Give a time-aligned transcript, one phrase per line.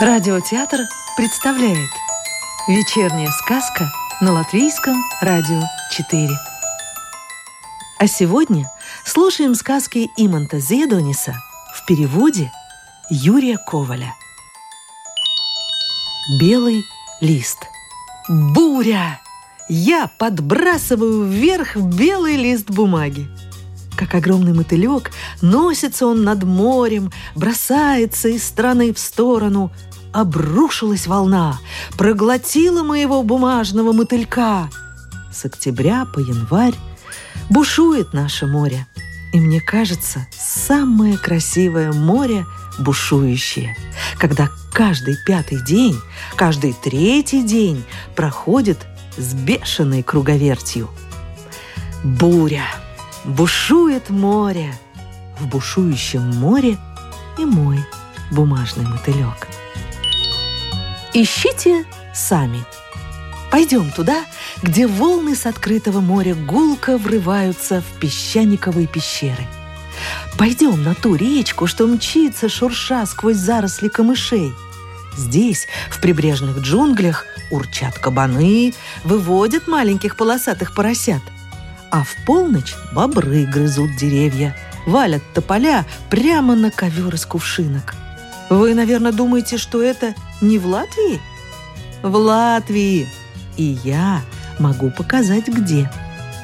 [0.00, 0.82] Радиотеатр
[1.16, 1.90] представляет
[2.68, 3.90] Вечерняя сказка
[4.20, 5.60] на Латвийском радио
[5.90, 6.28] 4
[7.98, 8.70] А сегодня
[9.04, 11.34] слушаем сказки Иманта Зедониса
[11.74, 12.52] в переводе
[13.10, 14.14] Юрия Коваля.
[16.40, 16.84] Белый
[17.20, 17.66] лист
[18.28, 19.20] Буря!
[19.68, 23.28] Я подбрасываю вверх белый лист бумаги
[23.98, 25.10] как огромный мотылек,
[25.42, 29.72] носится он над морем, бросается из стороны в сторону,
[30.20, 31.58] обрушилась волна,
[31.96, 34.68] проглотила моего бумажного мотылька.
[35.32, 36.74] С октября по январь
[37.48, 38.86] бушует наше море.
[39.32, 42.44] И мне кажется, самое красивое море
[42.78, 43.76] бушующее,
[44.18, 45.96] когда каждый пятый день,
[46.34, 47.84] каждый третий день
[48.16, 48.78] проходит
[49.16, 50.88] с бешеной круговертью.
[52.02, 52.64] Буря,
[53.24, 54.74] бушует море,
[55.38, 56.76] в бушующем море
[57.38, 57.78] и мой
[58.32, 59.46] бумажный мотылек–
[61.14, 62.64] Ищите сами.
[63.50, 64.24] Пойдем туда,
[64.62, 69.46] где волны с открытого моря гулко врываются в песчаниковые пещеры.
[70.36, 74.52] Пойдем на ту речку, что мчится, шурша сквозь заросли камышей.
[75.16, 81.22] Здесь, в прибрежных джунглях, урчат кабаны, выводят маленьких полосатых поросят.
[81.90, 84.54] А в полночь бобры грызут деревья,
[84.86, 87.94] валят тополя прямо на ковер из кувшинок–
[88.48, 91.20] вы, наверное, думаете, что это не в Латвии?
[92.02, 93.08] В Латвии.
[93.56, 94.22] И я
[94.58, 95.90] могу показать, где.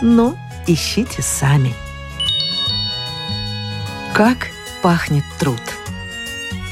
[0.00, 1.74] Но ищите сами.
[4.14, 4.48] Как
[4.82, 5.60] пахнет труд.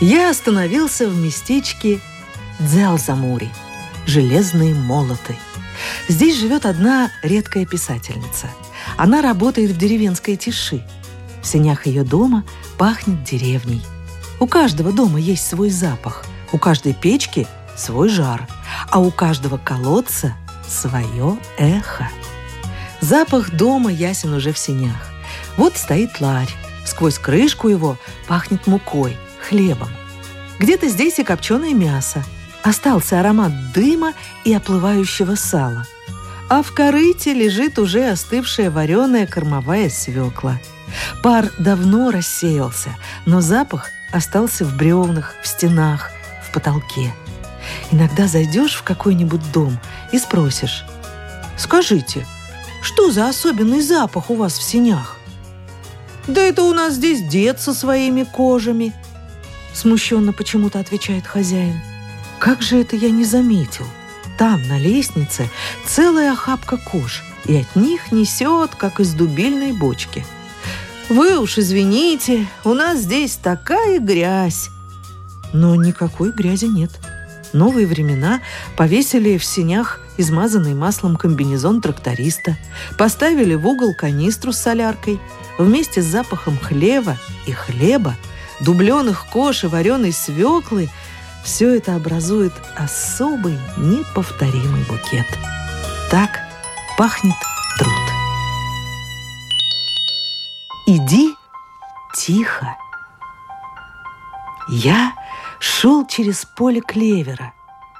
[0.00, 2.00] Я остановился в местечке
[2.58, 3.50] Дзелзамури,
[4.06, 5.36] железные молоты.
[6.08, 8.48] Здесь живет одна редкая писательница.
[8.96, 10.82] Она работает в деревенской тиши.
[11.42, 12.44] В сенях ее дома
[12.78, 13.82] пахнет деревней–
[14.40, 18.46] у каждого дома есть свой запах, у каждой печки свой жар,
[18.90, 20.34] а у каждого колодца
[20.68, 22.08] свое эхо.
[23.00, 25.10] Запах дома ясен уже в сенях.
[25.56, 26.50] Вот стоит ларь.
[26.84, 27.96] Сквозь крышку его
[28.26, 29.16] пахнет мукой,
[29.48, 29.88] хлебом.
[30.58, 32.24] Где-то здесь и копченое мясо.
[32.62, 34.12] Остался аромат дыма
[34.44, 35.86] и оплывающего сала.
[36.48, 40.58] А в корыте лежит уже остывшая вареная кормовая свекла.
[41.22, 42.90] Пар давно рассеялся,
[43.24, 46.10] но запах остался в бревнах, в стенах,
[46.52, 47.12] потолке.
[47.90, 49.78] Иногда зайдешь в какой-нибудь дом
[50.12, 50.84] и спросишь,
[51.56, 52.26] «Скажите,
[52.82, 55.18] что за особенный запах у вас в сенях?»
[56.26, 58.94] «Да это у нас здесь дед со своими кожами»,
[59.74, 61.80] смущенно почему-то отвечает хозяин.
[62.38, 63.86] «Как же это я не заметил?
[64.38, 65.50] Там, на лестнице,
[65.86, 70.24] целая охапка кож, и от них несет, как из дубильной бочки».
[71.10, 74.68] Вы уж извините, у нас здесь такая грязь.
[75.52, 76.90] Но никакой грязи нет.
[77.52, 78.40] Новые времена
[78.76, 82.56] повесили в синях измазанный маслом комбинезон тракториста,
[82.98, 85.18] поставили в угол канистру с соляркой.
[85.58, 87.16] Вместе с запахом хлева
[87.46, 88.14] и хлеба,
[88.60, 90.88] дубленых кож и вареной свеклы
[91.44, 95.26] все это образует особый неповторимый букет.
[96.10, 96.40] Так
[96.98, 97.34] пахнет
[97.78, 97.92] труд.
[100.86, 101.34] Иди
[102.14, 102.76] тихо.
[104.68, 105.12] Я
[105.60, 107.52] шел через поле клевера.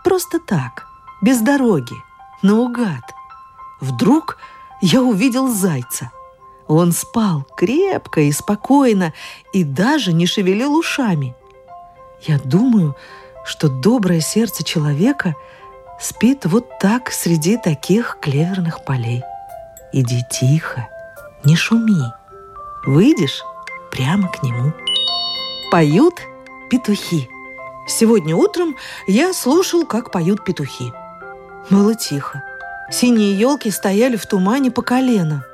[0.02, 0.86] Просто так,
[1.22, 1.94] без дороги,
[2.42, 3.04] наугад.
[3.80, 4.38] Вдруг
[4.80, 6.10] я увидел зайца.
[6.66, 9.12] Он спал крепко и спокойно
[9.52, 11.34] и даже не шевелил ушами.
[12.22, 12.96] Я думаю,
[13.44, 15.34] что доброе сердце человека
[16.00, 19.22] спит вот так среди таких клеверных полей.
[19.92, 20.88] Иди тихо,
[21.44, 22.12] не шуми.
[22.86, 23.42] Выйдешь
[23.90, 24.72] прямо к нему.
[25.70, 26.14] Поют
[26.70, 27.28] петухи.
[27.86, 28.76] Сегодня утром
[29.06, 30.92] я слушал, как поют петухи.
[31.70, 32.42] Было тихо.
[32.90, 35.44] Синие елки стояли в тумане по колено.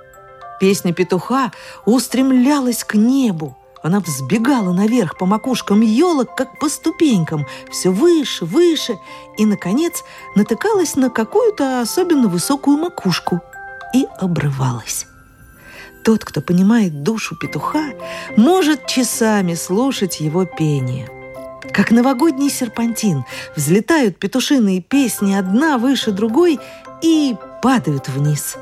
[0.58, 1.52] Песня петуха
[1.84, 3.56] устремлялась к небу.
[3.82, 8.98] Она взбегала наверх по макушкам елок, как по ступенькам, все выше, выше,
[9.36, 10.02] и, наконец,
[10.34, 13.40] натыкалась на какую-то особенно высокую макушку
[13.94, 15.06] и обрывалась.
[16.02, 17.92] Тот, кто понимает душу петуха,
[18.36, 21.08] может часами слушать его пение.
[21.72, 23.24] Как новогодний серпантин,
[23.54, 26.58] взлетают петушиные песни одна выше другой
[27.02, 28.56] и падают вниз.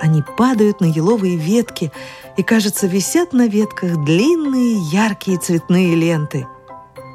[0.00, 1.92] Они падают на еловые ветки
[2.36, 6.46] и, кажется, висят на ветках длинные яркие цветные ленты.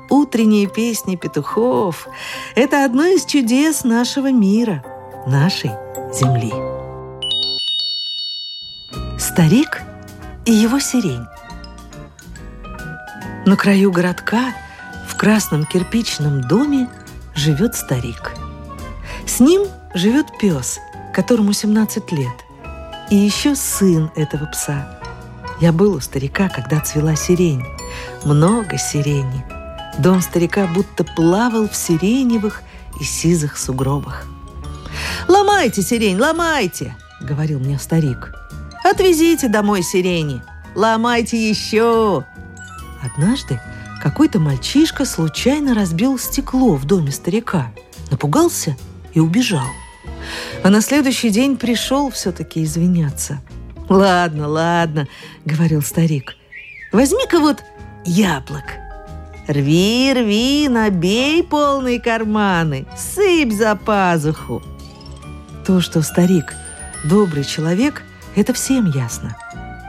[0.09, 2.07] Утренние песни петухов–
[2.55, 4.83] это одно из чудес нашего мира,
[5.27, 5.71] нашей
[6.13, 6.51] Земли.
[9.17, 9.81] Старик
[10.45, 11.25] и его сирень.
[13.45, 14.53] На краю городка,
[15.21, 16.89] красном кирпичном доме
[17.35, 18.33] живет старик.
[19.27, 20.79] С ним живет пес,
[21.13, 22.33] которому 17 лет,
[23.12, 25.00] и еще сын этого пса.
[25.59, 27.63] Я был у старика, когда цвела сирень.
[28.25, 29.45] Много сирени.
[30.00, 32.63] Дом старика будто плавал в сиреневых
[33.00, 34.25] и сизых сугробах.
[35.27, 38.33] «Ломайте сирень, ломайте!»— говорил мне старик.
[38.83, 40.41] «Отвезите домой сирени!
[40.73, 42.25] Ломайте еще!»
[43.03, 43.59] Однажды
[44.01, 47.71] какой-то мальчишка случайно разбил стекло в доме старика,
[48.09, 48.75] напугался
[49.13, 49.68] и убежал.
[50.63, 53.42] А на следующий день пришел все-таки извиняться.
[53.89, 55.07] «Ладно, ладно»,—
[55.45, 56.36] говорил старик,—
[56.92, 57.63] «возьми-ка вот
[58.06, 58.63] яблок.
[59.48, 64.63] Рви, рви, набей полные карманы, сыпь за пазуху».
[65.65, 66.56] То, что старик
[67.04, 68.01] добрый человек,
[68.36, 69.36] это всем ясно.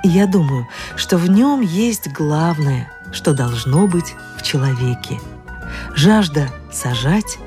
[0.04, 5.20] И я думаю, что в нем есть главное, что должно быть в человеке.
[5.94, 7.38] Жажда сажать,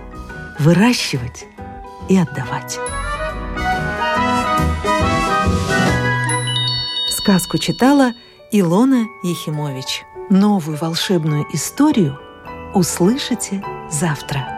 [0.59, 1.45] выращивать
[2.09, 2.79] и отдавать.
[7.09, 8.13] Сказку читала
[8.51, 10.03] Илона Ехимович.
[10.29, 12.19] Новую волшебную историю
[12.73, 14.54] услышите завтра.